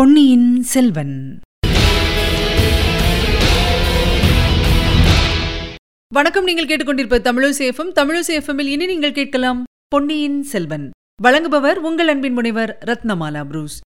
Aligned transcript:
பொன்னியின் 0.00 0.62
செல்வன். 0.62 1.40
வணக்கம் 6.14 6.44
நீங்கள் 6.44 6.66
கேட்டுக்கொண்டிருப்ப 6.66 7.18
தமிழசேஃபம் 7.18 7.92
தமிழசேஃபமில் 7.94 8.66
இனி 8.66 8.86
நீங்கள் 8.86 9.12
கேட்கலாம் 9.12 9.64
பொன்னியின் 9.88 10.42
செல்வன். 10.42 10.90
வழங்குபவர் 11.22 11.74
உங்கள் 11.74 12.08
அன்பின் 12.08 12.32
முனைவர் 12.32 12.78
ரத்னமாலா 12.86 13.44
புரூஸ். 13.44 13.80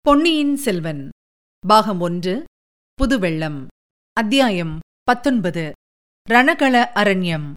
பொன்னியின் 0.00 0.56
செல்வன். 0.56 1.08
பாகம் 1.66 2.00
ஒன்று 2.00 2.44
புதுவெள்ளம். 3.02 3.66
அத்தியாயம் 4.12 4.78
பத்தொன்பது 5.02 5.72
ரணகள 6.30 6.84
அரண்யம். 6.94 7.52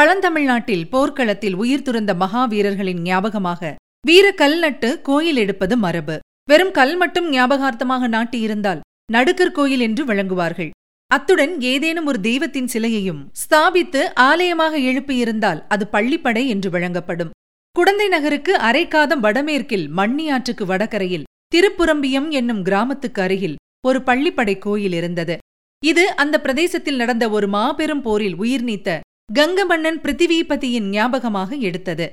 பழந்தமிழ்நாட்டில் 0.00 0.88
போர்க்களத்தில் 0.88 1.54
உயிர் 1.54 1.82
துறந்த 1.82 2.14
மகாவீரர்களின் 2.14 3.00
ஞாபகமாக 3.00 3.74
வீர 4.06 4.32
கல் 4.32 4.58
நட்டு 4.58 5.00
கோயில் 5.02 5.36
எடுப்பது 5.36 5.76
மரபு. 5.76 6.20
வெறும் 6.48 6.72
கல் 6.72 6.94
மட்டும் 6.96 7.28
ஞாபகார்த்தமாக 7.30 8.08
நாட்டியிருந்தால் 8.08 8.80
நடுக்கர் 9.12 9.52
கோயில் 9.52 9.80
என்று 9.80 10.02
வழங்குவார்கள் 10.04 10.70
அத்துடன் 11.10 11.54
ஏதேனும் 11.64 12.06
ஒரு 12.06 12.18
தெய்வத்தின் 12.20 12.70
சிலையையும் 12.72 13.20
ஸ்தாபித்து 13.42 14.02
ஆலயமாக 14.20 14.74
எழுப்பியிருந்தால் 14.90 15.60
அது 15.68 15.84
பள்ளிப்படை 15.92 16.44
என்று 16.46 16.68
வழங்கப்படும் 16.70 17.32
குடந்தை 17.76 18.06
நகருக்கு 18.08 18.52
அரைக்காதம் 18.68 19.22
வடமேற்கில் 19.22 19.86
மண்ணியாற்றுக்கு 19.90 20.64
வடகரையில் 20.66 21.28
திருப்புரம்பியம் 21.54 22.28
என்னும் 22.30 22.62
கிராமத்துக்கு 22.62 23.20
அருகில் 23.22 23.56
ஒரு 23.86 23.98
பள்ளிப்படை 24.00 24.54
கோயில் 24.58 24.92
இருந்தது. 24.92 25.36
இது 25.82 26.04
அந்த 26.14 26.36
பிரதேசத்தில் 26.40 26.96
நடந்த 26.96 27.24
ஒரு 27.30 27.46
மாபெரும் 27.48 28.02
போரில் 28.02 28.36
உயிர் 28.36 28.64
நீத்த 28.64 28.98
கங்கமன்னன் 29.34 29.98
பிருத்திவிபதியின் 30.02 30.88
ஞாபகமாக 30.88 31.56
எடுத்தது. 31.60 32.06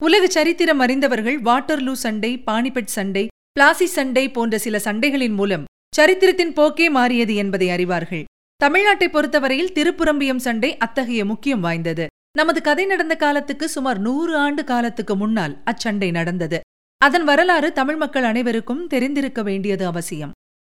உலக 0.00 0.24
சரித்திரம் 0.26 0.80
அறிந்தவர்கள் 0.80 1.38
வாட்டர்லூ 1.40 1.94
சண்டை 2.04 2.32
பானிபட் 2.46 2.94
சண்டை 2.96 3.24
பிளாசி 3.60 3.84
சண்டை 3.84 4.30
போன்ற 4.30 4.58
சில 4.58 4.80
சண்டைகளின் 4.84 5.34
மூலம் 5.34 5.64
சரித்திரத்தின் 5.96 6.52
போக்கே 6.52 6.90
மாறியது 6.90 7.34
என்பதை 7.34 7.68
அறிவார்கள். 7.68 8.24
தமிழ்நாட்டை 8.64 9.08
பொறுத்தவரையில் 9.08 9.72
திருப்புரம்பியம் 9.72 10.36
சண்டை 10.36 10.76
அத்தகைய 10.76 11.24
முக்கியம் 11.24 11.60
வாய்ந்தது. 11.60 12.06
நமது 12.36 12.62
கதை 12.62 12.86
நடந்த 12.86 13.16
காலத்துக்கு 13.16 13.68
சுமார் 13.68 13.98
நூறு 13.98 14.36
ஆண்டு 14.36 14.64
காலத்துக்கு 14.64 15.16
முன்னால் 15.16 15.62
அச்சண்டை 15.64 16.10
நடந்தது. 16.10 16.60
அதன் 16.98 17.24
வரலாறு 17.24 17.72
தமிழ் 17.72 17.96
மக்கள் 17.96 18.22
அனைவருக்கும் 18.22 18.86
தெரிந்திருக்க 18.86 19.42
வேண்டியது 19.42 19.86
அவசியம். 19.86 20.30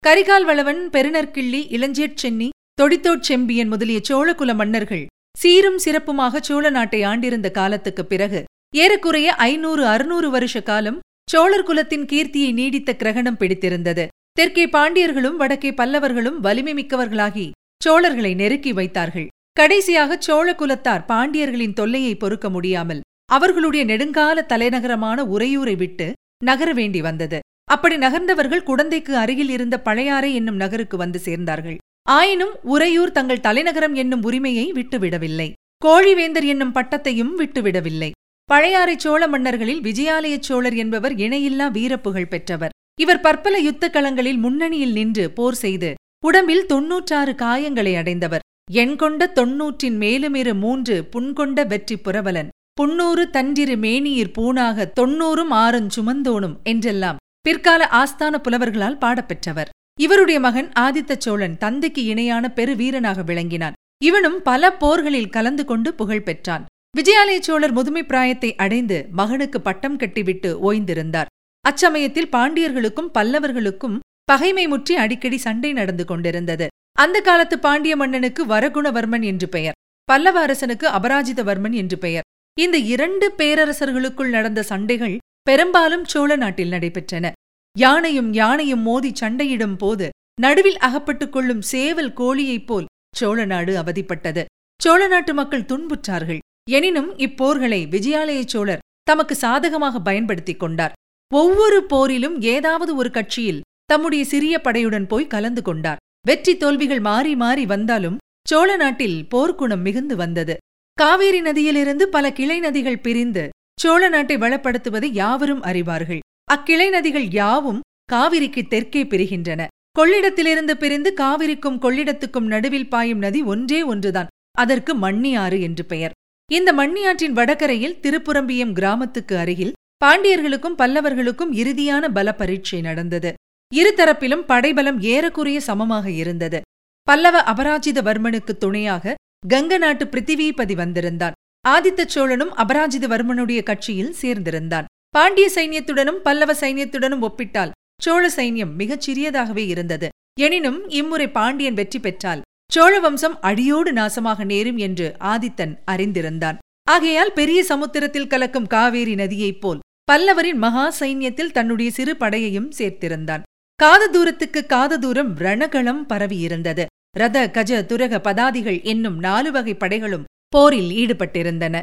கரிகால் 0.07 0.43
வளவன் 0.43 0.89
பெருநற்கிள்ளி 0.89 1.61
இளஞ்சேட் 1.69 2.15
சென்னி 2.15 2.49
தொடித்தோட் 2.81 3.19
செம்பியன் 3.19 3.67
முதலிய 3.67 4.01
சோழகுல 4.09 4.55
மன்னர்கள் 4.55 5.05
சீரும் 5.37 5.79
சிறப்புமாக 5.85 6.41
சோழ 6.41 6.69
நாட்டை 6.69 7.03
ஆண்டிருந்த 7.03 7.51
காலத்துக்குப் 7.51 8.09
பிறகு 8.09 8.43
ஏறக்குறைய 8.75 9.35
ஐநூறு 9.35 9.85
அறுநூறு 9.85 10.29
வருஷ 10.29 10.61
காலம் 10.61 10.99
சோழர் 11.27 11.63
குலத்தின் 11.63 12.05
கீர்த்தியை 12.05 12.49
நீடித்த 12.53 12.91
கிரகணம் 12.93 13.37
பிடித்திருந்தது. 13.37 14.03
தெற்கே 14.31 14.63
பாண்டியர்களும் 14.67 15.37
வடக்கே 15.41 15.69
பல்லவர்களும் 15.71 16.39
வலிமை 16.39 16.73
மிக்கவர்களாகி 16.73 17.45
சோழர்களை 17.81 18.31
நெருக்கி 18.35 18.71
வைத்தார்கள். 18.73 19.27
கடைசியாக 19.59 20.17
சோழ 20.19 20.47
குலத்தார் 20.53 21.05
பாண்டியர்களின் 21.07 21.77
தொல்லையை 21.79 22.13
பொறுக்க 22.15 22.49
முடியாமல் 22.49 23.01
அவர்களுடைய 23.29 23.83
நெடுங்கால 23.85 24.43
தலைநகரமான 24.45 25.25
உறையூரை 25.35 25.75
விட்டு 25.75 26.07
நகர 26.43 26.69
வேண்டி 26.73 27.01
வந்தது. 27.01 27.39
அப்படி 27.71 27.95
நகர்ந்தவர்கள் 27.97 28.67
குடந்தைக்கு 28.69 29.13
அருகில் 29.23 29.49
இருந்த 29.49 29.75
பழையாறை 29.79 30.31
என்னும் 30.35 30.61
நகருக்கு 30.63 30.97
வந்து 30.97 31.21
சேர்ந்தார்கள். 31.25 31.77
ஆயினும் 32.09 32.53
உறையூர் 32.73 33.11
தங்கள் 33.11 33.45
தலைநகரம் 33.47 33.95
என்னும் 33.95 34.23
உரிமையை 34.23 34.65
விட்டுவிடவில்லை. 34.71 35.49
கோழிவேந்தர் 35.85 36.47
என்னும் 36.53 36.75
பட்டத்தையும் 36.75 37.35
விட்டுவிடவில்லை. 37.37 38.11
பழையாறை 38.49 38.95
சோழ 38.97 39.27
மன்னர்களில் 39.27 39.81
விஜயாலய 39.81 40.35
சோழர் 40.39 40.75
என்பவர் 40.75 41.13
இணையில்லா 41.15 41.67
வீரப்புகழ் 41.71 42.31
பெற்றவர். 42.33 42.73
இவர் 43.01 43.19
பற்பல 43.19 43.57
யுத்த 43.57 43.89
களங்களில் 43.93 44.37
முன்னணியில் 44.37 44.91
நின்று 44.91 45.25
போர் 45.31 45.55
செய்து 45.55 45.89
உடம்பில் 46.25 46.65
தொன்னூற்றாறு 46.65 47.33
காயங்களை 47.33 47.93
அடைந்தவர். 47.97 48.43
எண் 48.71 48.95
கொண்ட 48.95 49.31
தொன்னூற்றின் 49.35 49.97
மேலுமிரு 50.03 50.53
மூன்று 50.53 50.95
புண்கொண்ட 51.13 51.63
வெற்றி 51.63 51.97
புரவலன். 51.97 52.49
புன்னூறு 52.81 53.23
தன்றிரு 53.29 53.75
மேனியிற் 53.75 54.33
பூணாக 54.37 54.87
தொன்னூறும் 54.99 55.53
ஆறும் 55.63 55.89
சுமந்தோனும் 55.95 56.55
என்றெல்லாம் 56.63 57.19
பிற்கால 57.41 57.87
ஆஸ்தான 57.91 58.33
புலவர்களால் 58.37 59.01
பாடப்பெற்றவர். 59.01 59.71
இவருடைய 59.99 60.39
மகன் 60.39 60.69
ஆதித்த 60.79 61.17
சோழன் 61.17 61.57
தந்தைக்கு 61.57 62.03
இணையான 62.03 62.45
பெரு 62.49 62.75
வீரனாக 62.75 63.23
விளங்கினான். 63.23 63.77
இவனும் 64.03 64.37
பல 64.41 64.71
போர்களில் 64.73 65.33
கலந்து 65.37 65.65
கொண்டு 65.65 65.89
புகழ் 65.93 66.27
பெற்றான். 66.27 66.63
விஜயாலய 66.97 67.39
சோழர் 67.39 67.71
முதுமை 67.71 68.03
பிராயத்தை 68.03 68.55
அடைந்து 68.55 69.07
மகனுக்கு 69.11 69.61
பட்டம் 69.61 69.95
கட்டிவிட்டு 69.97 70.49
ஓய்ந்திருந்தார். 70.67 71.29
அச்சமயத்தில் 71.65 72.31
பாண்டியர்களுக்கும் 72.31 73.11
பல்லவர்களுக்கும் 73.13 73.99
பகைமை 74.23 74.67
முற்றி 74.67 74.95
அடிக்கடி 74.95 75.37
சண்டை 75.37 75.73
நடந்து 75.73 76.05
கொண்டிருந்தது. 76.05 76.67
அந்த 76.99 77.21
காலத்து 77.21 77.59
பாண்டிய 77.59 77.95
மன்னனுக்கு 77.95 78.45
வரகுணவர்மன் 78.45 79.23
என்று 79.23 79.49
பெயர். 79.49 79.77
பல்லவ 80.03 80.39
அரசனுக்கு 80.39 80.87
அபராஜிதவர்மன் 80.87 81.71
என்று 81.71 81.97
பெயர். 81.97 82.27
இந்த 82.57 82.77
இரண்டு 82.93 83.33
பேரரசர்களுக்குள் 83.37 84.29
நடந்த 84.29 84.63
சண்டைகள் 84.63 85.17
பெரும்பாலும் 85.41 86.05
சோழ 86.05 86.35
நாட்டில் 86.35 86.71
நடைபெற்றன. 86.71 87.31
யானையும் 87.77 88.33
யானையும் 88.33 88.79
மோதி 88.79 89.11
சண்டையிடும் 89.15 89.77
போது 89.77 90.09
நடுவில் 90.41 90.77
அகப்பட்டுக் 90.77 91.31
கொள்ளும் 91.31 91.61
சேவல் 91.61 92.13
கோழியைப் 92.13 92.65
போல் 92.65 92.89
சோழ 93.15 93.45
நாடு 93.45 93.73
அவதிப்பட்டது. 93.81 94.45
சோழ 94.81 95.07
நாட்டு 95.07 95.33
மக்கள் 95.33 95.69
துன்புற்றார்கள். 95.71 96.41
எனினும் 96.71 97.09
இப்போர்களை 97.17 97.79
விஜயாலய 97.95 98.41
சோழர் 98.45 98.83
தமக்கு 99.03 99.35
சாதகமாக 99.35 99.99
பயன்படுத்திக் 99.99 100.59
கொண்டார். 100.59 100.95
ஒவ்வொரு 101.33 101.79
போரிலும் 101.93 102.35
ஏதாவது 102.41 102.91
ஒரு 102.95 103.09
கட்சியில் 103.11 103.61
தம்முடைய 103.85 104.23
சிறிய 104.25 104.55
படையுடன் 104.63 105.07
போய் 105.07 105.31
கலந்து 105.33 105.61
கொண்டார். 105.61 106.01
வெற்றி 106.27 106.53
தோல்விகள் 106.57 106.99
மாறி 106.99 107.35
மாறி 107.35 107.65
வந்தாலும் 107.65 108.17
சோழ 108.47 108.75
நாட்டில் 108.75 109.17
போர்க்குணம் 109.35 109.81
மிகுந்து 109.81 110.15
வந்தது. 110.15 110.55
காவேரி 110.93 111.41
நதியிலிருந்து 111.41 112.03
பல 112.09 112.31
கிளை 112.31 112.57
நதிகள் 112.59 113.01
பிரிந்து 113.01 113.49
சோழ 113.81 114.09
நாட்டை 114.09 114.37
வளப்படுத்துவதை 114.37 115.09
யாவரும் 115.11 115.63
அறிவார்கள். 115.63 116.19
அக்கிளை 116.51 116.87
நதிகள் 116.89 117.27
யாவும் 117.31 117.81
காவிரிக்கு 118.13 118.67
தெற்கே 118.67 119.03
பிரிகின்றன. 119.03 119.61
கொள்ளிடத்திலிருந்து 119.99 120.71
பிரிந்து 120.71 121.13
காவிரிக்கும் 121.13 121.81
கொள்ளிடத்துக்கும் 121.81 122.51
நடுவில் 122.53 122.89
பாயும் 122.89 123.19
நதி 123.19 123.41
ஒன்றே 123.41 123.83
ஒன்றுதான். 123.83 124.31
அதற்கு 124.57 124.93
மண்ணியாறு 124.95 125.59
என்று 125.61 125.85
பெயர். 125.85 126.15
இந்த 126.51 126.69
மண்ணியாற்றின் 126.73 127.31
வடகரையில் 127.31 127.99
திருப்புரம்பியம் 128.01 128.73
கிராமத்துக்கு 128.73 129.37
அருகில் 129.37 129.73
பாண்டியர்களுக்கும் 130.05 130.75
பல்லவர்களுக்கும் 130.77 131.51
இறுதியான 131.51 132.07
பல 132.07 132.33
பரீட்சை 132.35 132.81
நடந்தது. 132.81 133.33
இருதரப்பிலும் 133.75 134.43
படைபலம் 134.45 134.99
ஏறக்குறைய 135.01 135.59
சமமாக 135.59 136.09
இருந்தது. 136.09 136.61
பல்லவ 137.03 137.43
அபராஜிதவர்மனுக்கு 137.43 138.53
துணையாக 138.57 139.15
கங்க 139.47 139.77
நாட்டு 139.77 140.05
பிருத்திவிபதி 140.05 140.75
வந்திருந்தான். 140.75 141.37
ஆதித்த 141.69 142.01
சோழனும் 142.15 142.53
அபராஜிதவர்மனுடைய 142.57 143.63
கட்சியில் 143.63 144.15
சேர்ந்திருந்தான். 144.21 144.89
பாண்டிய 145.09 145.49
சைன்யத்துடனும் 145.55 146.21
பல்லவ 146.23 146.53
சைன்யத்துடனும் 146.53 147.25
ஒப்பிட்டால் 147.29 147.71
சோழ 148.01 148.29
சைன்யம் 148.35 148.75
மிகச் 148.75 149.09
சிறியதாகவே 149.09 149.65
இருந்தது. 149.73 150.09
எனினும் 150.39 150.89
இம்முறை 150.89 151.27
பாண்டியன் 151.29 151.73
வெற்றி 151.73 151.99
பெற்றால் 151.99 152.41
சோழ 152.71 152.93
வம்சம் 152.99 153.33
அடியோடு 153.39 153.91
நாசமாக 153.93 154.43
நேரும் 154.43 154.77
என்று 154.77 155.07
ஆதித்தன் 155.31 155.73
அறிந்திருந்தான். 155.91 156.57
ஆகையால் 156.87 157.33
பெரிய 157.33 157.59
சமுத்திரத்தில் 157.63 158.27
கலக்கும் 158.27 158.67
காவேரி 158.67 159.15
நதியைப் 159.15 159.59
போல் 159.59 159.81
பல்லவரின் 160.11 160.59
மகா 160.63 160.85
சைன்யத்தில் 160.99 161.51
தன்னுடைய 161.51 161.89
சிறு 161.91 162.13
படையையும் 162.13 162.69
சேர்த்திருந்தான். 162.77 163.43
காத 163.79 164.07
தூரத்துக்கு 164.07 164.61
காத 164.65 164.97
தூரம் 164.97 165.31
ரணகளம் 165.37 166.01
பரவியிருந்தது. 166.11 166.85
ரத 167.17 167.37
கஜ 167.49 167.71
துரக 167.89 168.13
பதாதிகள் 168.27 168.79
என்னும் 168.83 169.17
நாலு 169.19 169.51
வகை 169.51 169.73
படைகளும் 169.73 170.27
போரில் 170.53 170.91
ஈடுபட்டிருந்தன. 171.01 171.75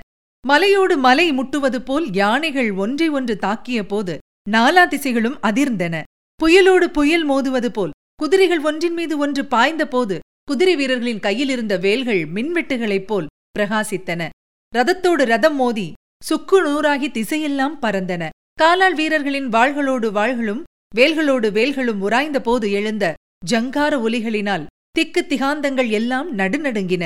மலையோடு 0.45 0.97
மலை 0.99 1.27
முட்டுவது 1.33 1.81
போல் 1.81 2.07
யானைகள் 2.13 2.71
ஒன்றை 2.85 3.09
ஒன்று 3.09 3.37
தாக்கிய 3.47 3.83
போது 3.83 4.17
நாலா 4.51 4.85
திசைகளும் 4.95 5.39
அதிர்ந்தன. 5.49 5.95
புயலோடு 6.41 6.89
புயல் 6.97 7.27
மோதுவது 7.31 7.71
போல் 7.77 7.95
குதிரைகள் 8.23 8.63
ஒன்றின் 8.69 8.97
மீது 9.01 9.15
ஒன்று 9.19 9.43
பாய்ந்த 9.45 9.85
போது 9.89 10.17
குதிரை 10.49 10.77
வீரர்களின் 10.77 11.21
கையில் 11.21 11.49
இருந்த 11.49 11.77
வேல்கள் 11.77 12.21
மின்வெட்டுகளைப் 12.33 13.07
போல் 13.07 13.27
பிரகாசித்தன. 13.59 14.29
ரதத்தோடு 14.75 15.25
ரதம் 15.33 15.57
மோதி 15.57 15.93
சுக்கு 16.25 16.63
நூறாகி 16.63 17.09
திசையெல்லாம் 17.09 17.75
பறந்தன. 17.83 18.29
காலாள் 18.55 18.95
வீரர்களின் 18.95 19.49
வாள்களோடு 19.49 20.09
வாள்களும் 20.11 20.63
வேல்களோடு 20.95 21.49
வேல்களும் 21.59 22.01
உராய்ந்த 22.07 22.41
போது 22.41 22.73
எழுந்த 22.73 23.15
ஜங்கார 23.51 23.93
ஒலிகளினால் 24.07 24.65
திக்கு 24.91 25.25
திகாந்தங்கள் 25.29 25.91
எல்லாம் 25.91 26.31
நடுநடுங்கின. 26.39 27.05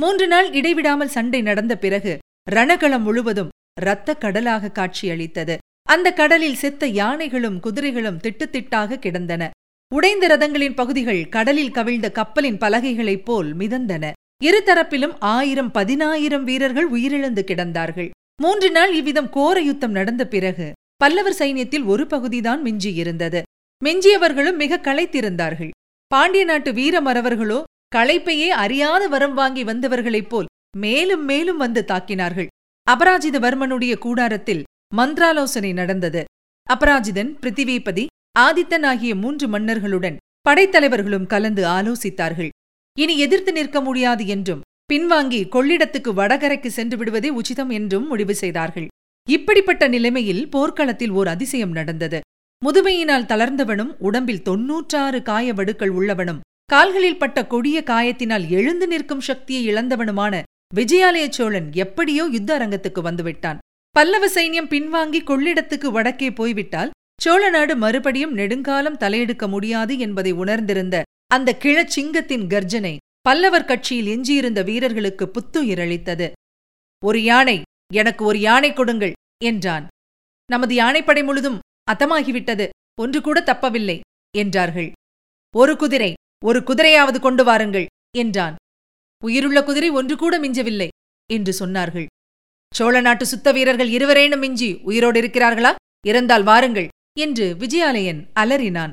மூன்று 0.00 0.26
நாள் 0.26 0.52
இடைவிடாமல் 0.52 1.14
சண்டை 1.16 1.42
நடந்த 1.42 1.76
பிறகு 1.78 2.18
ரணகளம் 2.50 3.06
முழுவதும் 3.08 3.50
இரத்த 3.80 4.14
கடலாக 4.14 4.70
காட்சியளித்தது. 4.70 5.56
அந்த 5.88 6.08
கடலில் 6.12 6.60
செத்த 6.64 6.86
யானைகளும் 7.00 7.58
குதிரைகளும் 7.60 8.22
திட்டுத்திட்டாக 8.24 8.98
கிடந்தன. 8.98 9.50
உடைந்த 9.94 10.26
ரதங்களின் 10.26 10.74
பகுதிகள் 10.74 11.28
கடலில் 11.28 11.70
கவிழ்ந்த 11.70 12.12
கப்பலின் 12.12 12.58
பலகைகளைப் 12.58 13.24
போல் 13.24 13.56
மிதந்தன. 13.56 14.10
இருதரப்பிலும் 14.44 15.14
ஆயிரம் 15.18 15.70
பதினாயிரம் 15.70 16.44
வீரர்கள் 16.44 16.90
உயிரிழந்து 16.90 17.42
கிடந்தார்கள். 17.46 18.10
மூன்று 18.42 18.70
நாள் 18.70 18.94
இவ்விதம் 18.94 19.28
கோர 19.28 19.60
யுத்தம் 19.60 19.90
நடந்த 19.90 20.26
பிறகு 20.26 20.72
பல்லவர் 20.96 21.36
சைன்யத்தில் 21.38 21.84
ஒரு 21.84 22.06
பகுதிதான் 22.06 22.62
மிஞ்சியிருந்தது. 22.62 23.42
மிஞ்சியவர்களும் 23.84 24.56
மிக 24.56 24.80
களைத்திருந்தார்கள். 24.82 25.70
பாண்டிய 26.06 26.44
நாட்டு 26.44 26.72
வீரமரவர்களோ 26.72 27.62
களைப்பையே 27.96 28.48
அறியாத 28.48 29.08
வரம் 29.08 29.34
வாங்கி 29.34 29.64
வந்தவர்களைப் 29.64 30.28
போல் 30.28 30.46
மேலும் 30.76 31.24
மேலும் 31.24 31.56
வந்து 31.56 31.84
தாக்கினார்கள். 31.88 32.46
அபராஜிதவர்மனுடைய 32.90 33.98
கூடாரத்தில் 33.98 34.62
மந்திராலோசனை 34.94 35.72
நடந்தது. 35.72 36.24
அபராஜிதன் 36.70 37.30
பிருத்திவிபதி 37.40 38.06
ஆதித்தன் 38.36 38.86
ஆகிய 38.90 39.12
மூன்று 39.14 39.46
மன்னர்களுடன் 39.48 40.16
படைத்தலைவர்களும் 40.48 41.26
கலந்து 41.26 41.62
ஆலோசித்தார்கள். 41.68 42.50
இனி 42.96 43.14
எதிர்த்து 43.18 43.52
நிற்க 43.52 43.80
முடியாது 43.80 44.24
என்றும் 44.26 44.62
பின்வாங்கி 44.92 45.40
கொள்ளிடத்துக்கு 45.54 46.10
வடகரைக்கு 46.18 46.70
சென்று 46.76 46.96
விடுவதே 46.96 47.28
உச்சிதம் 47.28 47.70
என்றும் 47.70 48.06
முடிவு 48.06 48.34
செய்தார்கள். 48.34 48.86
இப்படிப்பட்ட 49.28 49.84
நிலைமையில் 49.88 50.48
போர்க்களத்தில் 50.48 51.10
ஓர் 51.10 51.26
அதிசயம் 51.26 51.76
நடந்தது. 51.78 52.20
முதுமையினால் 52.62 53.28
தளர்ந்தவனும் 53.32 53.92
உடம்பில் 53.98 54.42
தொன்னூற்றாறு 54.42 55.20
காயவடுக்கள் 55.22 55.92
உள்ளவனும் 55.98 56.42
கால்களில் 56.66 57.20
பட்ட 57.22 57.38
கொடிய 57.46 57.78
காயத்தினால் 57.90 58.44
எழுந்து 58.48 58.86
நிற்கும் 58.86 59.24
சக்தியை 59.28 59.62
இழந்தவனுமான 59.70 60.34
விஜயாலய 60.74 61.26
சோழன் 61.28 61.68
எப்படியோ 61.74 62.24
யுத்த 62.30 62.50
அரங்கத்துக்கு 62.58 63.00
வந்துவிட்டான். 63.08 63.58
பல்லவ 63.96 64.24
சைன்யம் 64.28 64.70
பின்வாங்கி 64.74 65.20
கொள்ளிடத்துக்கு 65.30 65.88
வடக்கே 65.90 66.28
போய்விட்டால் 66.32 66.92
சோழ 67.18 67.42
நாடு 67.50 67.74
மறுபடியும் 67.76 68.32
நெடுங்காலம் 68.32 69.00
தலையெடுக்க 69.02 69.44
முடியாது 69.48 69.94
என்பதை 69.98 70.32
உணர்ந்திருந்த 70.32 70.96
அந்த 71.26 71.50
கிழச்சிங்கத்தின் 71.64 72.46
கர்ஜனை 72.46 72.94
பல்லவர் 73.20 73.64
கட்சியில் 73.64 74.06
எஞ்சியிருந்த 74.06 74.60
வீரர்களுக்கு 74.62 75.24
புத்துயிரளித்தது 75.34 76.26
ஒரு 77.02 77.20
யானை 77.22 77.56
எனக்கு 77.94 78.22
ஒரு 78.24 78.38
யானை 78.40 78.70
கொடுங்கள் 78.72 79.14
என்றான். 79.44 79.84
நமது 80.48 80.74
யானைப்படை 80.74 81.22
முழுதும் 81.24 81.58
அத்தமாகிவிட்டது 81.92 82.66
ஒன்று 83.00 83.20
கூட 83.20 83.38
தப்பவில்லை 83.40 83.96
என்றார்கள். 84.34 84.90
ஒரு 85.54 85.74
குதிரை 85.76 86.10
ஒரு 86.44 86.60
குதிரையாவது 86.60 87.18
கொண்டு 87.20 87.44
வாருங்கள் 87.44 87.86
என்றான். 88.18 88.56
உயிருள்ள 89.22 89.58
குதிரை 89.62 89.90
ஒன்று 89.90 90.16
கூட 90.16 90.34
மிஞ்சவில்லை 90.38 90.88
என்று 91.30 91.52
சொன்னார்கள். 91.60 92.06
சோழ 92.72 92.94
நாட்டு 93.00 93.24
சுத்த 93.26 93.52
வீரர்கள் 93.52 93.90
இருவரேனும் 93.96 94.42
மிஞ்சி 94.44 94.70
உயிரோடு 94.82 95.20
இருக்கிறார்களா? 95.20 95.72
இறந்தால் 96.06 96.42
வாருங்கள் 96.42 96.88
என்று 97.18 97.56
விஜயாலயன் 97.58 98.26
அலறினான். 98.34 98.92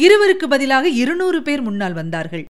இருவருக்கு 0.00 0.48
பதிலாக 0.48 0.88
இருநூறு 0.88 1.42
பேர் 1.42 1.62
முன்னால் 1.62 1.92
வந்தார்கள். 1.92 2.44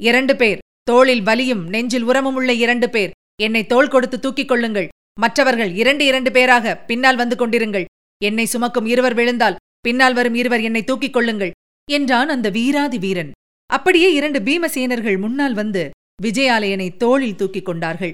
இரண்டு 0.00 0.36
பேர் 0.36 0.58
தோளில் 0.82 1.22
வலியும் 1.22 1.68
நெஞ்சில் 1.68 2.02
உரமும் 2.02 2.34
உள்ள 2.34 2.52
இரண்டு 2.52 2.90
பேர் 2.90 3.10
என்னை 3.40 3.66
தோள் 3.66 3.88
கொடுத்து 3.88 4.20
தூக்கிக் 4.20 4.48
கொள்ளுங்கள். 4.48 4.88
மற்றவர்கள் 5.20 5.72
இரண்டு 5.74 6.04
இரண்டு 6.04 6.30
பேராக 6.32 6.76
பின்னால் 6.76 7.16
வந்து 7.16 7.36
கொண்டிருங்கள். 7.36 7.84
என்னை 8.24 8.44
சுமக்கும் 8.44 8.86
இருவர் 8.86 9.14
விழுந்தால் 9.14 9.56
பின்னால் 9.80 10.14
வரும் 10.14 10.34
இருவர் 10.34 10.60
என்னை 10.60 10.84
தூக்கிக் 10.84 11.12
கொள்ளுங்கள் 11.12 11.50
என்றான் 11.90 12.28
அந்த 12.28 12.50
வீராதி 12.50 12.98
வீரன். 12.98 13.30
அப்படியே 13.66 14.12
இரண்டு 14.12 14.40
பீமசேனர்கள் 14.40 15.18
முன்னால் 15.18 15.54
வந்து 15.54 15.90
விஜயாலயனை 16.22 16.96
தோளில் 16.96 17.36
தூக்கிக் 17.36 17.64
கொண்டார்கள். 17.64 18.12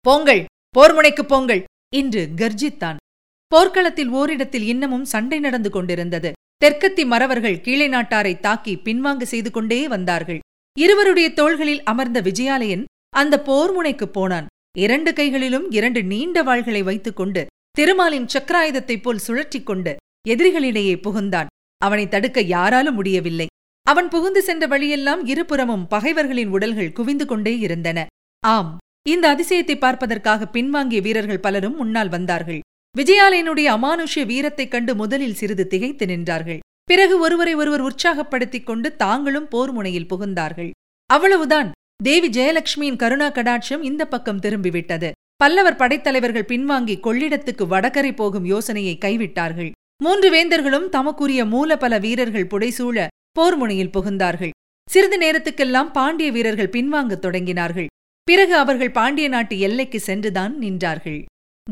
போங்கள் 0.00 0.44
போர்முனைக்குப் 0.78 1.28
போங்கள் 1.28 1.64
என்று 1.94 2.28
கர்ஜித்தான். 2.36 2.96
போர்க்களத்தில் 3.48 4.08
ஓரிடத்தில் 4.08 4.66
இன்னமும் 4.66 5.04
சண்டை 5.04 5.38
நடந்து 5.38 5.70
கொண்டிருந்தது. 5.70 6.32
தெற்கத்தி 6.64 7.06
மறவர்கள் 7.06 7.60
கீழே 7.60 7.88
நாட்டாரை 7.88 8.40
தாக்கி 8.40 8.76
பின்வாங்கு 8.76 9.26
செய்து 9.26 9.50
கொண்டே 9.50 9.88
வந்தார்கள். 9.88 10.38
இருவருடைய 10.78 11.32
தோள்களில் 11.32 11.82
அமர்ந்த 11.82 12.20
விஜயாலயன் 12.20 12.84
அந்த 13.16 13.42
போர்முனைக்குப் 13.46 14.12
போனான். 14.12 14.46
இரண்டு 14.78 15.12
கைகளிலும் 15.12 15.70
இரண்டு 15.70 16.02
நீண்ட 16.02 16.42
வாள்களை 16.42 16.82
வைத்துக் 16.82 17.16
கொண்டு 17.16 17.46
திருமாலின் 17.70 18.26
சக்கராயுதத்தைப் 18.26 19.02
போல் 19.02 19.18
சுழற்றிக் 19.18 19.66
கொண்டு 19.66 19.96
எதிரிகளிடையே 20.28 20.94
புகுந்தான். 20.96 21.46
அவனை 21.78 22.08
தடுக்க 22.08 22.40
யாராலும் 22.40 22.94
முடியவில்லை. 22.94 23.46
அவன் 23.82 24.08
புகுந்து 24.08 24.42
சென்ற 24.42 24.66
வழியெல்லாம் 24.66 25.26
இருபுறமும் 25.26 25.86
பகைவர்களின் 25.86 26.48
உடல்கள் 26.48 26.92
குவிந்து 26.92 27.26
கொண்டே 27.26 27.58
இருந்தன. 27.58 28.06
ஆம் 28.46 28.76
இந்த 29.08 29.26
அதிசயத்தை 29.34 29.78
பார்ப்பதற்காக 29.78 30.48
பின்வாங்கிய 30.52 31.00
வீரர்கள் 31.02 31.44
பலரும் 31.46 31.76
முன்னால் 31.76 32.08
வந்தார்கள். 32.08 32.60
விஜயாலயனுடைய 32.96 33.64
அமானுஷ்ய 33.64 34.26
வீரத்தைக் 34.26 34.70
கண்டு 34.70 34.94
முதலில் 34.94 35.34
சிறிது 35.34 35.66
திகைத்து 35.66 36.06
நின்றார்கள். 36.06 36.58
பிறகு 36.84 37.18
ஒருவரை 37.18 37.54
ஒருவர் 37.54 37.82
உற்சாகப்படுத்திக் 37.82 38.64
கொண்டு 38.64 38.96
தாங்களும் 38.96 39.48
போர் 39.48 39.72
முனையில் 39.72 40.06
புகுந்தார்கள். 40.10 40.70
அவ்வளவுதான். 41.06 41.70
தேவி 42.02 42.28
ஜெயலட்சுமியின் 42.28 42.96
கருணா 42.96 43.30
கடாட்சம் 43.30 43.82
இந்த 43.82 44.06
பக்கம் 44.06 44.40
திரும்பிவிட்டது. 44.40 45.10
பல்லவர் 45.36 45.76
படைத்தலைவர்கள் 45.76 46.44
பின்வாங்கி 46.44 47.00
கொள்ளிடத்துக்கு 47.00 47.66
வடகரை 47.66 48.14
போகும் 48.14 48.44
யோசனையை 48.44 48.98
கைவிட்டார்கள். 49.04 49.70
மூன்று 50.02 50.32
வேந்தர்களும் 50.32 50.88
தமக்குரிய 50.88 51.44
மூலபல 51.44 52.00
வீரர்கள் 52.00 52.46
புடைசூழ 52.46 53.06
போர் 53.32 53.56
முனையில் 53.56 53.90
புகுந்தார்கள். 53.92 54.50
சிறிது 54.90 55.18
நேரத்துக்கெல்லாம் 55.18 55.90
பாண்டிய 55.90 56.30
வீரர்கள் 56.30 56.68
பின்வாங்கத் 56.68 57.24
தொடங்கினார்கள். 57.24 57.86
பிறகு 58.22 58.56
அவர்கள் 58.56 58.90
பாண்டிய 58.90 59.28
நாட்டு 59.28 59.58
எல்லைக்கு 59.58 60.00
சென்றுதான் 60.00 60.58
நின்றார்கள். 60.60 61.24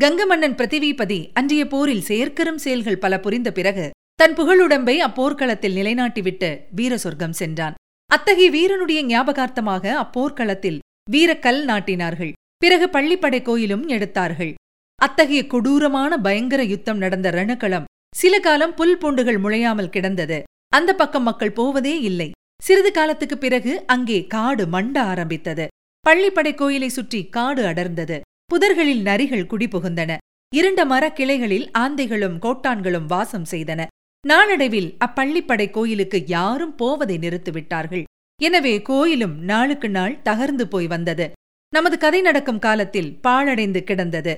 கங்க 0.05 0.27
மன்னன் 0.27 0.55
பிரதிவிபதி 0.55 1.31
அன்றைய 1.33 1.67
போரில் 1.67 2.03
செயற்கரும் 2.09 2.55
செயல்கள் 2.55 2.99
பல 2.99 3.21
புரிந்த 3.21 3.53
பிறகு 3.53 3.91
தன் 4.15 4.35
புகழுடம்பை 4.35 4.97
அப்போர்க்களத்தில் 4.97 5.77
நிலைநாட்டிவிட்டு 5.77 6.59
வீர 6.71 6.99
சொர்க்கம் 6.99 7.33
சென்றான். 7.33 7.75
அத்தகைய 8.07 8.51
வீரனுடைய 8.51 9.05
ஞாபகார்த்தமாக 9.05 9.93
அப்போர்க்களத்தில் 9.93 10.79
வீரக்கல் 11.11 11.65
நாட்டினார்கள். 11.65 12.33
பிறகு 12.57 12.87
பள்ளிப்படை 12.87 13.43
கோயிலும் 13.43 13.87
எடுத்தார்கள். 13.87 14.55
அத்தகைய 14.95 15.47
கொடூரமான 15.47 16.19
பயங்கர 16.19 16.63
யுத்தம் 16.63 16.99
நடந்த 16.99 17.31
ரணக்களம் 17.31 17.85
சில 18.17 18.41
காலம் 18.41 18.75
புல் 18.75 18.99
பூண்டுகள் 18.99 19.41
முளையாமல் 19.41 19.89
கிடந்தது. 19.89 20.43
அந்த 20.69 20.95
பக்கம் 20.95 21.23
மக்கள் 21.23 21.53
போவதே 21.53 22.01
இல்லை. 22.01 22.31
சிறிது 22.63 22.93
காலத்துக்குப் 22.93 23.41
பிறகு 23.41 23.85
அங்கே 23.87 24.27
காடு 24.27 24.67
மண்ட 24.67 24.99
ஆரம்பித்தது. 24.99 25.67
பள்ளிப்படை 26.09 26.55
கோயிலை 26.55 26.89
சுற்றி 26.89 27.29
காடு 27.29 27.65
அடர்ந்தது. 27.65 28.21
புதர்களில் 28.51 29.03
நரிகள் 29.03 29.49
குடிபுகுந்தன. 29.51 30.13
இருண்ட 30.53 30.81
மரக்கிளைகளில் 30.85 31.67
ஆந்தைகளும் 31.79 32.37
கோட்டான்களும் 32.45 33.07
வாசம் 33.07 33.47
செய்தன. 33.51 33.81
நாளடைவில் 34.25 34.91
அப்பள்ளிப்படை 35.07 35.67
கோயிலுக்கு 35.71 36.19
யாரும் 36.27 36.75
போவதை 36.75 37.17
நிறுத்திவிட்டார்கள். 37.19 38.05
எனவே 38.41 38.83
கோயிலும் 38.83 39.37
நாளுக்கு 39.51 39.89
நாள் 39.89 40.17
தகர்ந்து 40.25 40.65
போய் 40.65 40.87
வந்தது. 40.87 41.27
நமது 41.73 41.99
கதை 41.99 42.21
நடக்கும் 42.21 42.59
காலத்தில் 42.59 43.11
பாழடைந்து 43.27 43.81
கிடந்தது. 43.85 44.35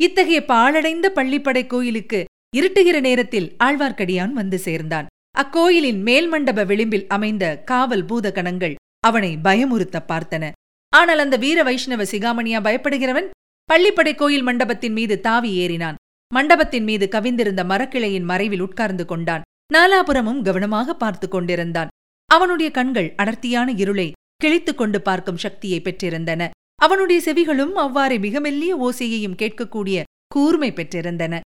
இத்தகைய 0.00 0.40
பாழடைந்த 0.44 1.06
பள்ளிப்படை 1.14 1.66
கோயிலுக்கு 1.66 2.20
இருட்டுகிற 2.56 2.96
நேரத்தில் 3.00 3.48
ஆழ்வார்க்கடியான் 3.64 4.32
வந்து 4.32 4.58
சேர்ந்தான். 4.58 5.06
அக்கோயிலின் 5.38 6.00
மேல் 6.02 6.28
மண்டப 6.28 6.64
விளிம்பில் 6.64 7.06
அமைந்த 7.08 7.44
காவல் 7.70 8.04
பூதகணங்கள் 8.04 8.74
அவனை 9.00 9.30
பயமுறுத்த 9.44 10.00
பார்த்தன. 10.10 10.50
ஆனால் 10.92 11.18
அந்த 11.18 11.36
வீர 11.36 11.58
வைஷ்ணவ 11.62 12.02
சிகாமணியா 12.04 12.58
பயப்படுகிறவன்? 12.66 13.28
பள்ளிப்படை 13.72 14.14
கோயில் 14.14 14.42
மண்டபத்தின் 14.42 14.92
மீது 14.92 15.20
தாவி 15.20 15.66
ஏறினான். 15.66 15.94
மண்டபத்தின் 16.34 16.84
மீது 16.84 17.08
கவிந்திருந்த 17.10 17.64
மரக்கிளையின் 17.64 18.24
மறைவில் 18.24 18.60
உட்கார்ந்து 18.60 19.04
கொண்டான். 19.04 19.42
நாலாபுரமும் 19.74 20.42
கவனமாக 20.42 20.94
பார்த்து 20.94 21.28
கொண்டிருந்தான். 21.28 21.88
அவனுடைய 22.26 22.70
கண்கள் 22.70 23.14
அடர்த்தியான 23.16 23.72
இருளை 23.72 24.12
கிழித்துக் 24.36 24.78
கொண்டு 24.78 25.02
பார்க்கும் 25.02 25.36
சக்தியை 25.36 25.80
பெற்றிருந்தன. 25.80 26.48
அவனுடைய 26.74 27.20
செவிகளும் 27.20 27.72
அவ்வாறே 27.72 28.18
மிக 28.18 28.40
மெல்லிய 28.40 28.76
ஓசையையும் 28.76 29.36
கேட்கக்கூடிய 29.36 30.02
கூர்மை 30.26 30.72
பெற்றிருந்தன. 30.72 31.40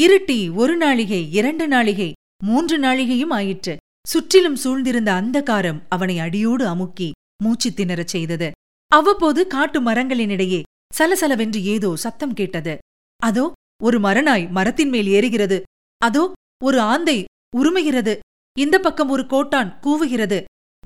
இருட்டி 0.00 0.54
ஒரு 0.54 0.78
நாளிகை 0.78 1.28
இரண்டு 1.30 1.68
நாளிகை 1.68 2.12
மூன்று 2.44 2.78
நாழிகையும் 2.78 3.30
ஆயிற்று. 3.30 3.76
சுற்றிலும் 4.06 4.56
சூழ்ந்திருந்த 4.56 5.10
அந்தகாரம் 5.20 5.80
அவனை 5.88 6.18
அடியோடு 6.18 6.66
அமுக்கி 6.66 7.10
மூச்சு 7.42 7.72
திணறச் 7.76 8.08
செய்தது. 8.08 8.50
அவ்வப்போது 8.88 9.46
காட்டு 9.46 9.80
மரங்களினிடையே 9.80 10.62
சலசலவென்று 10.98 11.60
ஏதோ 11.74 11.96
சத்தம் 11.96 12.34
கேட்டது. 12.34 12.74
அதோ 13.20 13.44
ஒரு 13.82 13.98
மரநாய் 14.00 14.50
மரத்தின் 14.50 14.88
மேல் 14.88 15.06
ஏறுகிறது. 15.06 15.58
அதோ 16.00 16.32
ஒரு 16.64 16.78
ஆந்தை 16.80 17.18
உருமுகிறது. 17.56 18.14
இந்த 18.56 18.76
பக்கம் 18.78 19.08
ஒரு 19.08 19.26
கோட்டான் 19.26 19.70
கூவுகிறது. 19.82 20.38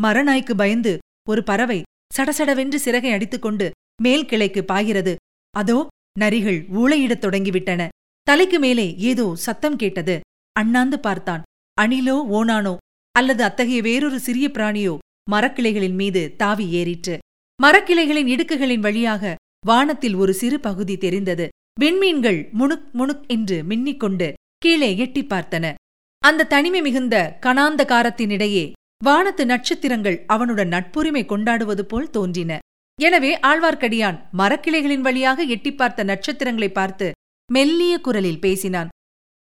மரநாய்க்கு 0.02 0.54
பயந்து 0.54 0.92
ஒரு 1.28 1.42
பறவை 1.42 1.82
சடசடவென்று 2.16 2.74
சிறகை 2.74 3.10
அடித்துக்கொண்டு 3.12 3.70
மேல் 4.02 4.24
கிளைக்கு 4.24 4.62
பாய்கிறது. 4.62 5.12
அதோ 5.54 5.78
நரிகள் 6.20 6.60
ஊளையிடத் 6.80 7.22
தொடங்கிவிட்டன. 7.24 7.82
தலைக்கு 8.22 8.58
மேலே 8.58 8.86
ஏதோ 9.10 9.26
சத்தம் 9.34 9.76
கேட்டது. 9.76 10.16
அண்ணாந்து 10.56 10.98
பார்த்தான். 11.00 11.42
அணிலோ 11.80 12.16
ஓனானோ 12.38 12.74
அல்லது 13.14 13.42
அத்தகைய 13.44 13.80
வேறொரு 13.82 14.18
சிறிய 14.20 14.46
பிராணியோ 14.48 14.94
மரக்கிளைகளின் 15.30 15.94
மீது 15.94 16.22
தாவி 16.36 16.66
ஏறிற்று. 16.80 17.14
மரக்கிளைகளின் 17.62 18.30
இடுக்குகளின் 18.34 18.84
வழியாக 18.86 19.34
வானத்தில் 19.66 20.14
ஒரு 20.14 20.32
சிறு 20.34 20.60
பகுதி 20.60 20.96
தெரிந்தது. 20.96 21.48
விண்மீன்கள் 21.80 22.40
முணுக் 22.52 22.88
முணுக் 22.92 23.24
என்று 23.26 23.56
மின்னிக்கொண்டு 23.62 24.32
கீழே 24.58 24.96
எட்டி 24.96 25.22
பார்த்தன. 25.24 25.74
அந்த 26.22 26.44
தனிமை 26.44 26.80
மிகுந்த 26.82 27.16
கணாந்தகாரத்தினிடையே 27.46 28.64
வானத்து 29.04 29.44
நட்சத்திரங்கள் 29.46 30.16
அவனுடன் 30.26 30.68
நட்புரிமை 30.68 31.22
கொண்டாடுவது 31.26 31.84
போல் 31.86 32.10
தோன்றின. 32.10 32.58
எனவே 32.98 33.30
ஆழ்வார்க்கடியான் 33.38 34.18
மரக்கிளைகளின் 34.38 35.04
வழியாக 35.06 35.44
எட்டி 35.54 35.72
பார்த்த 35.74 36.04
நட்சத்திரங்களை 36.04 36.70
பார்த்து 36.70 37.06
மெல்லிய 37.52 37.94
குரலில் 38.00 38.40
பேசினான். 38.40 38.90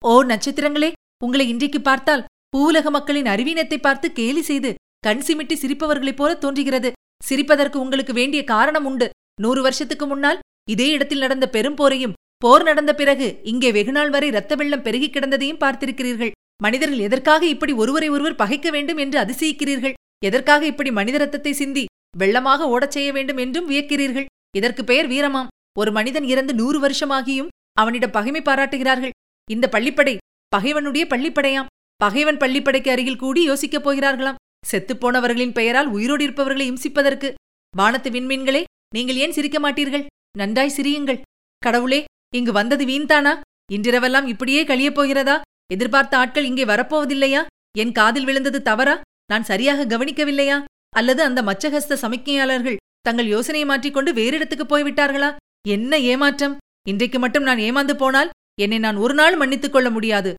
ஓ 0.05 0.25
நட்சத்திரங்களே 0.25 0.91
உங்களை 1.25 1.49
இன்றைக்கு 1.49 1.81
பார்த்தால் 1.81 2.27
பூவுலக 2.57 2.91
மக்களின் 2.91 3.31
அறிவீனத்தை 3.35 3.79
பார்த்து 3.79 4.13
கேலி 4.13 4.43
செய்து 4.43 4.71
கண் 5.07 5.23
சிமிட்டி 5.27 5.55
சிரிப்பவர்களைப் 5.63 6.19
போல 6.21 6.35
தோன்றுகிறது. 6.35 6.93
சிரிப்பதற்கு 7.25 7.77
உங்களுக்கு 7.81 8.13
வேண்டிய 8.13 8.45
காரணம் 8.45 8.85
உண்டு. 8.85 9.09
நூறு 9.41 9.63
வருஷத்துக்கு 9.63 10.07
முன்னால் 10.07 10.39
இதே 10.71 10.89
இடத்தில் 10.89 11.19
நடந்த 11.19 11.49
பெரும் 11.49 11.77
போரையும் 11.77 12.17
போர் 12.37 12.63
நடந்த 12.63 12.95
பிறகு 12.95 13.41
இங்கே 13.43 13.73
வெகுநாள் 13.73 14.11
வரை 14.11 14.29
இரத்த 14.29 14.55
வெள்ளம் 14.55 14.83
பெருகிக் 14.83 15.15
கிடந்ததையும் 15.15 15.61
பார்த்திருக்கிறீர்கள். 15.61 16.31
மனிதர்கள் 16.63 16.99
எதற்காக 16.99 17.47
இப்படி 17.47 17.73
ஒருவரை 17.73 18.09
ஒருவர் 18.09 18.35
பகைக்க 18.35 18.71
வேண்டும் 18.71 18.97
என்று 18.97 19.19
அதிசயிக்கிறீர்கள்? 19.21 19.93
எதற்காக 20.25 20.67
இப்படி 20.67 20.91
மனித 20.91 21.19
ரத்தத்தை 21.19 21.53
சிந்தி 21.53 21.85
வெள்ளமாக 22.19 22.67
ஓடச் 22.67 22.95
செய்ய 22.97 23.13
வேண்டும் 23.13 23.37
என்றும் 23.37 23.71
வியக்கிறீர்கள்? 23.71 24.25
இதற்கு 24.57 24.85
பெயர் 24.85 25.09
வீரமாம். 25.09 25.51
ஒரு 25.79 25.93
மனிதன் 25.93 26.25
இறந்து 26.25 26.55
நூறு 26.55 26.79
வருஷமாகியும் 26.81 27.53
அவனிடம் 27.73 28.11
பகைமை 28.11 28.43
பாராட்டுகிறார்கள். 28.43 29.15
இந்த 29.51 29.69
பள்ளிப்படை 29.73 30.17
பகைவனுடைய 30.49 31.07
பள்ளிப்படையாம். 31.11 31.71
பகைவன் 31.97 32.37
பள்ளிப்படைக்கு 32.37 32.89
அருகில் 32.89 33.17
கூடி 33.17 33.43
யோசிக்கப் 33.43 33.91
போகிறார்களாம். 33.91 34.41
செத்துப்போனவர்களின் 34.71 35.53
பெயரால் 35.53 35.89
உயிரோடு 35.89 36.23
இருப்பவர்களை 36.25 36.65
இம்சிப்பதற்கு 36.73 37.29
வானத்து 37.77 38.11
விண்மீன்களே 38.11 38.63
நீங்கள் 38.95 39.17
ஏன் 39.17 39.33
சிரிக்க 39.33 39.59
மாட்டீர்கள்? 39.59 40.07
நன்றாய் 40.39 40.75
சிரியுங்கள். 40.77 41.21
கடவுளே 41.59 42.05
இங்கு 42.35 42.53
வந்தது 42.53 42.85
வீண்தானா? 42.85 43.41
இன்றிரவெல்லாம் 43.73 44.27
இப்படியே 44.27 44.65
கழியப் 44.65 44.95
போகிறதா? 44.95 45.41
எதிர்பார்த்த 45.73 46.17
ஆட்கள் 46.17 46.45
இங்கே 46.45 46.65
வரப்போவதில்லையா? 46.65 47.47
என் 47.79 47.93
காதில் 47.93 48.25
விழுந்தது 48.25 48.63
தவறா? 48.63 49.01
நான் 49.27 49.45
சரியாக 49.45 49.85
கவனிக்கவில்லையா? 49.85 50.65
அல்லது 50.97 51.23
அந்த 51.23 51.43
மச்சகஸ்த 51.43 51.97
சமிக்ஞையாளர்கள் 52.03 52.77
தங்கள் 53.01 53.27
யோசனையை 53.27 53.69
மாற்றிக்கொண்டு 53.69 54.13
வேறு 54.13 54.37
இடத்துக்கு 54.37 54.65
போய்விட்டார்களா? 54.65 55.37
என்ன 55.69 55.99
ஏமாற்றம்? 55.99 56.57
இன்றைக்கு 56.89 57.19
மட்டும் 57.19 57.43
நான் 57.43 57.59
ஏமாந்து 57.59 57.95
போனால் 57.95 58.31
என்னை 58.61 58.79
நான் 58.79 58.97
ஒரு 58.97 59.15
நாள் 59.15 59.37
மன்னித்துக் 59.37 59.73
கொள்ள 59.73 59.91
முடியாது. 59.91 60.35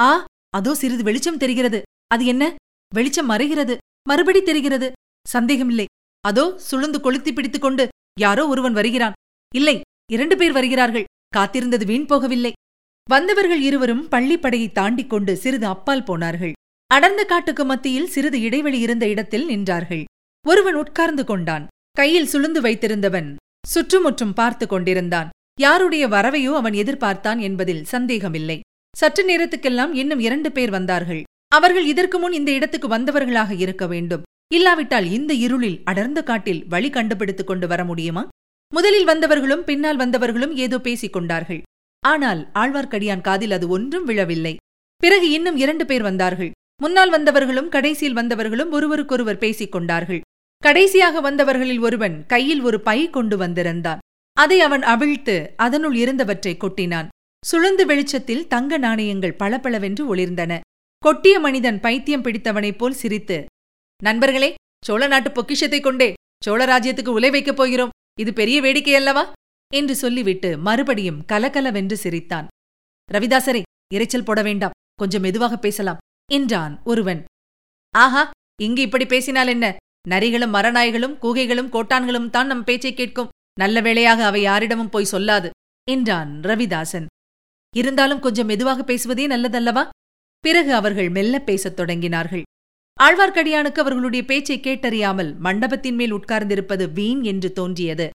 ஆ 0.00 0.24
அதோ 0.50 0.74
சிறிது 0.74 1.02
வெளிச்சம் 1.02 1.36
தெரிகிறது. 1.36 1.82
அது 2.06 2.24
என்ன? 2.24 2.54
வெளிச்சம் 2.94 3.30
மறைகிறது. 3.30 3.76
மறுபடி 4.08 4.42
தெரிகிறது. 4.42 4.92
சந்தேகமில்லை. 5.28 5.86
அதோ 6.24 6.44
சுழுந்து 6.70 6.98
கொளுத்தி 7.00 7.32
பிடித்துக் 7.32 7.64
கொண்டு 7.64 7.84
யாரோ 8.20 8.42
ஒருவன் 8.48 8.72
வருகிறான். 8.72 9.16
இல்லை 9.54 9.76
இரண்டு 10.12 10.36
பேர் 10.36 10.52
வருகிறார்கள். 10.52 11.08
காத்திருந்தது 11.36 11.84
வீண் 11.84 12.08
போகவில்லை. 12.08 12.52
வந்தவர்கள் 13.10 13.60
இருவரும் 13.60 14.04
பள்ளிப்படையை 14.10 14.68
தாண்டிக் 14.72 15.10
கொண்டு 15.10 15.32
சிறிது 15.36 15.66
அப்பால் 15.66 16.02
போனார்கள். 16.02 16.54
அடர்ந்த 16.86 17.22
காட்டுக்கு 17.24 17.64
மத்தியில் 17.64 18.12
சிறிது 18.14 18.38
இடைவெளி 18.40 18.78
இருந்த 18.78 19.04
இடத்தில் 19.08 19.48
நின்றார்கள். 19.48 20.04
ஒருவன் 20.46 20.74
உட்கார்ந்து 20.74 21.24
கொண்டான். 21.24 21.64
கையில் 21.90 22.30
சுளுந்து 22.32 22.60
வைத்திருந்தவன் 22.66 23.28
சுற்றுமுற்றும் 23.66 24.32
பார்த்து 24.32 24.66
கொண்டிருந்தான். 24.66 25.28
யாருடைய 25.60 26.04
வரவையோ 26.08 26.52
அவன் 26.54 26.72
எதிர்பார்த்தான் 26.72 27.40
என்பதில் 27.40 27.84
சந்தேகமில்லை. 27.84 28.58
சற்று 28.96 29.22
நேரத்துக்கெல்லாம் 29.30 29.92
இன்னும் 29.92 30.18
இரண்டு 30.18 30.52
பேர் 30.52 30.70
வந்தார்கள். 30.70 31.22
அவர்கள் 31.48 31.86
இதற்கு 31.86 32.18
முன் 32.18 32.32
இந்த 32.32 32.50
இடத்துக்கு 32.50 32.88
வந்தவர்களாக 32.88 33.52
இருக்க 33.56 33.86
வேண்டும். 33.86 34.24
இல்லாவிட்டால் 34.54 35.06
இந்த 35.10 35.32
இருளில் 35.34 35.78
அடர்ந்த 35.84 36.20
காட்டில் 36.22 36.64
வழி 36.66 36.88
கண்டுபிடித்துக் 36.90 37.48
கொண்டு 37.50 37.66
வர 37.68 37.84
முடியுமா? 37.84 38.22
முதலில் 38.72 39.08
வந்தவர்களும் 39.08 39.64
பின்னால் 39.68 39.98
வந்தவர்களும் 39.98 40.54
ஏதோ 40.54 40.76
பேசிக் 40.80 41.12
கொண்டார்கள். 41.12 41.62
ஆனால் 42.02 42.40
ஆழ்வார்க்கடியான் 42.54 43.20
காதில் 43.20 43.50
அது 43.50 43.66
ஒன்றும் 43.68 44.04
விழவில்லை. 44.04 44.54
பிறகு 45.02 45.26
இன்னும் 45.30 45.56
இரண்டு 45.56 45.84
பேர் 45.86 46.02
வந்தார்கள். 46.02 46.50
முன்னால் 46.82 47.12
வந்தவர்களும் 47.12 47.68
கடைசியில் 47.68 48.16
வந்தவர்களும் 48.16 48.70
ஒருவருக்கொருவர் 48.70 49.38
பேசிக் 49.38 49.72
கொண்டார்கள். 49.72 50.20
கடைசியாக 50.62 51.20
வந்தவர்களில் 51.20 51.80
ஒருவன் 51.80 52.16
கையில் 52.26 52.62
ஒரு 52.62 52.78
பை 52.80 52.98
கொண்டு 53.10 53.36
வந்திருந்தான். 53.36 54.02
அதை 54.36 54.58
அவன் 54.60 54.84
அவிழ்த்து 54.92 55.36
அதனுள் 55.56 55.96
இருந்தவற்றை 55.96 56.54
கொட்டினான். 56.56 57.08
சுழந்து 57.42 57.84
வெளிச்சத்தில் 57.84 58.46
தங்க 58.46 58.78
நாணயங்கள் 58.78 59.38
பளபளவென்று 59.42 60.04
ஒளிர்ந்தன. 60.14 60.52
கொட்டிய 61.02 61.34
மனிதன் 61.40 61.80
பைத்தியம் 61.80 62.24
பிடித்தவனைப் 62.24 62.78
போல் 62.78 63.00
சிரித்து 63.02 63.38
நண்பர்களே 64.04 64.54
சோழ 64.84 65.06
நாட்டு 65.06 65.30
பொக்கிஷத்தைக் 65.30 65.82
கொண்டே 65.82 66.14
சோழ 66.44 66.64
ராஜ்யத்துக்கு 66.64 67.08
உலை 67.08 67.30
வைக்கப் 67.30 67.56
போகிறோம். 67.56 67.90
இது 68.20 68.32
பெரிய 68.32 68.60
வேடிக்கை 68.60 68.94
அல்லவா? 68.94 69.32
என்று 69.74 69.96
சொல்லிவிட்டு 69.96 70.58
மறுபடியும் 70.58 71.24
கலகலவென்று 71.24 71.96
சிரித்தான். 71.96 72.46
ரவிதாசரே 73.12 73.62
இரைச்சல் 73.94 74.24
போட 74.24 74.42
வேண்டாம். 74.42 74.70
கொஞ்சம் 74.94 75.20
மெதுவாக 75.20 75.56
பேசலாம் 75.56 75.98
என்றான் 76.32 76.82
ஒருவன். 76.84 77.24
ஆஹா 77.90 78.30
இங்கு 78.62 78.82
இப்படி 78.82 79.06
பேசினால் 79.06 79.46
என்ன? 79.46 79.76
நரிகளும் 80.08 80.54
மரநாய்களும் 80.54 81.18
கூகைகளும் 81.22 81.68
கோட்டான்களும் 81.68 82.30
தான் 82.30 82.46
நம் 82.46 82.64
பேச்சைக் 82.64 82.96
கேட்கும். 82.96 83.28
நல்ல 83.58 83.80
வேளையாக 83.80 84.26
அவை 84.26 84.42
யாரிடமும் 84.42 84.88
போய் 84.88 85.08
சொல்லாது 85.12 85.50
என்றான் 85.90 86.40
ரவிதாசன். 86.40 87.06
இருந்தாலும் 87.76 88.20
கொஞ்சம் 88.20 88.46
மெதுவாக 88.46 88.84
பேசுவதே 88.84 89.26
நல்லதல்லவா? 89.26 89.88
பிறகு 90.40 90.74
அவர்கள் 90.74 91.08
மெல்ல 91.08 91.38
பேசத் 91.38 91.80
தொடங்கினார்கள். 91.80 92.42
ஆழ்வார்க்கடியானுக்கு 93.00 93.80
அவர்களுடைய 93.80 94.24
பேச்சை 94.24 94.60
கேட்டறியாமல் 94.60 95.30
மண்டபத்தின் 95.36 95.94
மேல் 95.94 96.14
உட்கார்ந்திருப்பது 96.14 96.92
வீண் 96.92 97.22
என்று 97.22 97.52
தோன்றியது. 97.52 98.10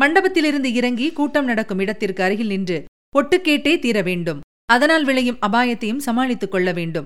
மண்டபத்திலிருந்து 0.00 0.64
இறங்கி 0.64 1.12
கூட்டம் 1.12 1.44
நடக்கும் 1.44 1.78
இடத்திற்கு 1.78 2.22
அருகில் 2.22 2.46
நின்று 2.46 2.78
ஒட்டுக்கேட்டே 3.18 3.78
தீர 3.78 4.02
வேண்டும். 4.02 4.40
அதனால் 4.64 5.04
விளையும் 5.04 5.38
அபாயத்தையும் 5.46 6.04
சமாளித்துக் 6.06 6.50
கொள்ள 6.50 6.72
வேண்டும். 6.72 7.04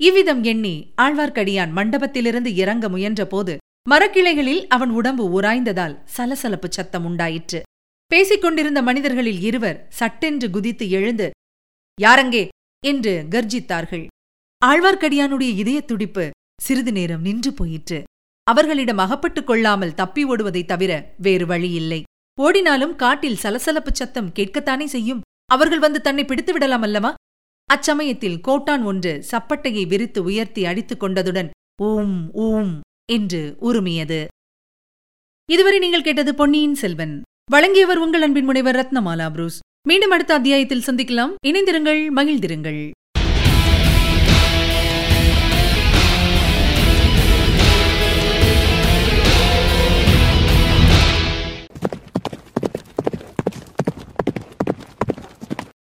இவ்விதம் 0.00 0.42
எண்ணி 0.42 0.74
ஆழ்வார்க்கடியான் 1.02 1.72
மண்டபத்திலிருந்து 1.78 2.50
இறங்க 2.54 2.88
முயன்றபோது 2.88 3.56
மரக்கிளைகளில் 3.90 4.62
அவன் 4.66 4.90
உடம்பு 4.90 5.40
உராய்ந்ததால் 5.40 5.98
சலசலப்பு 6.04 6.68
சத்தம் 6.70 7.04
உண்டாயிற்று. 7.04 7.60
பேசிக் 8.06 8.42
கொண்டிருந்த 8.42 8.82
மனிதர்களில் 8.82 9.40
இருவர் 9.42 9.86
சட்டென்று 9.88 10.50
குதித்து 10.50 10.90
எழுந்து 10.90 11.30
யாரங்கே 11.98 12.48
என்று 12.84 13.26
கர்ஜித்தார்கள். 13.30 14.06
ஆழ்வார்க்கடியானுடைய 14.62 15.50
இதய 15.62 15.80
துடிப்பு 15.80 16.30
சிறிது 16.62 16.92
நேரம் 16.92 17.20
நின்று 17.20 17.52
போயிற்று. 17.52 18.04
அவர்களிடம் 18.44 18.98
அகப்பட்டுக் 18.98 19.46
கொள்ளாமல் 19.46 19.94
தப்பி 19.94 20.24
ஓடுவதைத் 20.24 20.64
தவிர 20.64 21.14
வேறு 21.18 21.46
வழியில்லை. 21.46 22.02
ஓடினாலும் 22.40 22.96
காட்டில் 22.96 23.36
சலசலப்பு 23.36 23.90
சத்தம் 23.94 24.32
கேட்கத்தானே 24.32 24.84
செய்யும். 24.84 25.20
அவர்கள் 25.46 25.78
வந்து 25.78 26.00
தன்னை 26.00 26.24
பிடித்து 26.24 26.52
விடலாம் 26.52 26.82
அல்லவா? 26.82 27.14
அச்சமயத்தில் 27.74 28.40
கோட்டான் 28.40 28.82
ஒன்று 28.82 29.24
சப்பட்டையை 29.30 29.86
விரித்து 29.86 30.22
உயர்த்தி 30.22 30.64
அடித்துக் 30.64 31.02
கொண்டதுடன் 31.02 31.50
ஊம் 31.82 32.32
ஊம் 32.32 32.80
என்று 33.12 33.56
உருமியது. 33.60 34.26
இதுவரை 35.50 35.78
நீங்கள் 35.78 36.02
கேட்டது 36.02 36.34
பொன்னியின் 36.34 36.74
செல்வன். 36.74 37.22
வழங்கியவர் 37.50 37.98
உங்கள் 37.98 38.22
அன்பின் 38.22 38.44
முனைவர் 38.44 38.76
ரத்னமாலா 38.76 39.30
புரூஸ். 39.30 39.60
மீண்டும் 39.88 40.10
அடுத்த 40.10 40.34
அத்தியாயத்தில் 40.34 40.84
சந்திக்கலாம். 40.86 41.34
இணைந்திருங்கள் 41.46 42.08
மகிழ்ந்திருங்கள். 42.16 42.90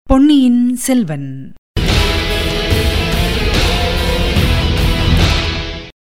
பொன்னியின் 0.09 0.77
செல்வன். 0.77 1.53